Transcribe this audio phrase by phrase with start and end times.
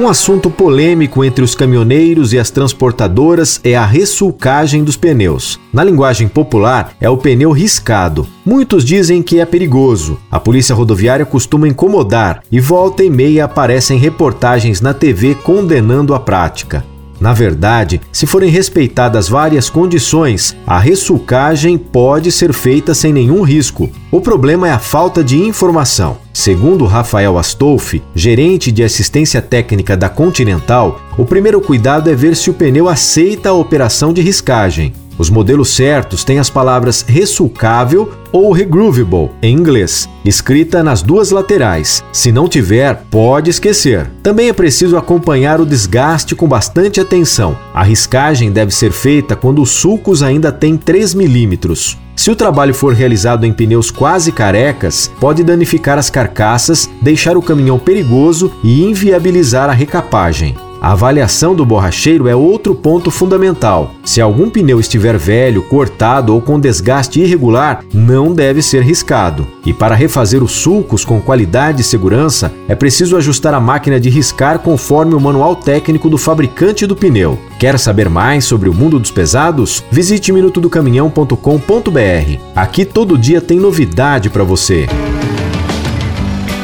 [0.00, 5.60] Um assunto polêmico entre os caminhoneiros e as transportadoras é a ressulcagem dos pneus.
[5.70, 8.26] Na linguagem popular, é o pneu riscado.
[8.42, 10.18] Muitos dizem que é perigoso.
[10.30, 16.18] A polícia rodoviária costuma incomodar e volta e meia aparecem reportagens na TV condenando a
[16.18, 16.82] prática.
[17.20, 23.90] Na verdade, se forem respeitadas várias condições, a ressulcagem pode ser feita sem nenhum risco.
[24.10, 26.16] O problema é a falta de informação.
[26.32, 32.48] Segundo Rafael Astolfi, gerente de assistência técnica da Continental, o primeiro cuidado é ver se
[32.48, 34.94] o pneu aceita a operação de riscagem.
[35.20, 42.02] Os modelos certos têm as palavras ressulcável ou regroovable em inglês, escrita nas duas laterais.
[42.10, 44.10] Se não tiver, pode esquecer.
[44.22, 47.54] Também é preciso acompanhar o desgaste com bastante atenção.
[47.74, 51.98] A riscagem deve ser feita quando os sulcos ainda têm 3 milímetros.
[52.16, 57.42] Se o trabalho for realizado em pneus quase carecas, pode danificar as carcaças, deixar o
[57.42, 60.56] caminhão perigoso e inviabilizar a recapagem.
[60.80, 63.90] A avaliação do borracheiro é outro ponto fundamental.
[64.02, 69.46] Se algum pneu estiver velho, cortado ou com desgaste irregular, não deve ser riscado.
[69.66, 74.08] E para refazer os sulcos com qualidade e segurança, é preciso ajustar a máquina de
[74.08, 77.38] riscar conforme o manual técnico do fabricante do pneu.
[77.58, 79.84] Quer saber mais sobre o mundo dos pesados?
[79.90, 82.38] Visite minutodocaminhão.com.br.
[82.56, 84.86] Aqui todo dia tem novidade para você.